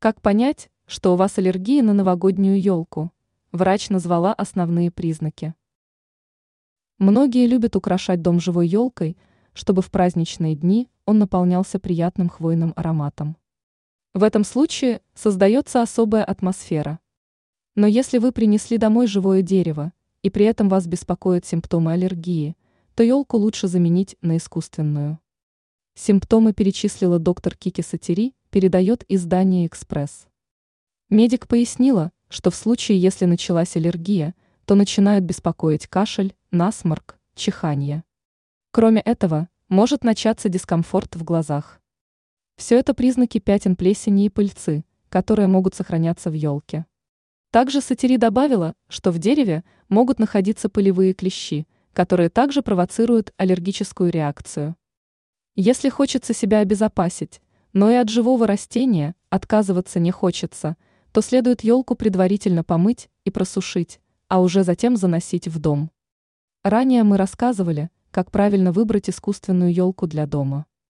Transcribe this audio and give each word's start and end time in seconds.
Как 0.00 0.22
понять, 0.22 0.70
что 0.86 1.12
у 1.12 1.16
вас 1.16 1.36
аллергия 1.36 1.82
на 1.82 1.92
новогоднюю 1.92 2.58
елку? 2.58 3.12
Врач 3.52 3.90
назвала 3.90 4.32
основные 4.32 4.90
признаки. 4.90 5.54
Многие 6.96 7.46
любят 7.46 7.76
украшать 7.76 8.22
дом 8.22 8.40
живой 8.40 8.66
елкой, 8.66 9.18
чтобы 9.52 9.82
в 9.82 9.90
праздничные 9.90 10.54
дни 10.54 10.88
он 11.04 11.18
наполнялся 11.18 11.78
приятным 11.78 12.30
хвойным 12.30 12.72
ароматом. 12.76 13.36
В 14.14 14.22
этом 14.22 14.42
случае 14.42 15.02
создается 15.12 15.82
особая 15.82 16.24
атмосфера. 16.24 16.98
Но 17.74 17.86
если 17.86 18.16
вы 18.16 18.32
принесли 18.32 18.78
домой 18.78 19.06
живое 19.06 19.42
дерево, 19.42 19.92
и 20.22 20.30
при 20.30 20.46
этом 20.46 20.70
вас 20.70 20.86
беспокоят 20.86 21.44
симптомы 21.44 21.92
аллергии, 21.92 22.56
то 22.94 23.02
елку 23.02 23.36
лучше 23.36 23.68
заменить 23.68 24.16
на 24.22 24.38
искусственную. 24.38 25.18
Симптомы 25.94 26.54
перечислила 26.54 27.18
доктор 27.18 27.54
Кики 27.54 27.82
Сатири, 27.82 28.32
передает 28.50 29.04
издание 29.08 29.66
«Экспресс». 29.66 30.26
Медик 31.08 31.48
пояснила, 31.48 32.12
что 32.28 32.50
в 32.50 32.54
случае, 32.54 33.00
если 33.00 33.24
началась 33.24 33.76
аллергия, 33.76 34.34
то 34.64 34.74
начинают 34.74 35.24
беспокоить 35.24 35.86
кашель, 35.88 36.34
насморк, 36.50 37.18
чихание. 37.34 38.04
Кроме 38.70 39.00
этого, 39.00 39.48
может 39.68 40.04
начаться 40.04 40.48
дискомфорт 40.48 41.16
в 41.16 41.24
глазах. 41.24 41.80
Все 42.56 42.78
это 42.78 42.94
признаки 42.94 43.38
пятен 43.38 43.74
плесени 43.74 44.26
и 44.26 44.28
пыльцы, 44.28 44.84
которые 45.08 45.48
могут 45.48 45.74
сохраняться 45.74 46.30
в 46.30 46.34
елке. 46.34 46.86
Также 47.50 47.80
Сатири 47.80 48.16
добавила, 48.16 48.74
что 48.88 49.10
в 49.10 49.18
дереве 49.18 49.64
могут 49.88 50.20
находиться 50.20 50.68
пылевые 50.68 51.14
клещи, 51.14 51.66
которые 51.92 52.28
также 52.30 52.62
провоцируют 52.62 53.32
аллергическую 53.36 54.12
реакцию. 54.12 54.76
Если 55.56 55.88
хочется 55.88 56.32
себя 56.32 56.58
обезопасить, 56.58 57.40
но 57.72 57.90
и 57.90 57.94
от 57.94 58.08
живого 58.08 58.46
растения 58.46 59.14
отказываться 59.28 60.00
не 60.00 60.10
хочется, 60.10 60.76
то 61.12 61.20
следует 61.20 61.62
елку 61.62 61.94
предварительно 61.94 62.64
помыть 62.64 63.10
и 63.24 63.30
просушить, 63.30 64.00
а 64.28 64.40
уже 64.40 64.62
затем 64.64 64.96
заносить 64.96 65.48
в 65.48 65.58
дом. 65.58 65.90
Ранее 66.62 67.04
мы 67.04 67.16
рассказывали, 67.16 67.90
как 68.10 68.30
правильно 68.30 68.72
выбрать 68.72 69.08
искусственную 69.08 69.72
елку 69.72 70.06
для 70.06 70.26
дома. 70.26 70.66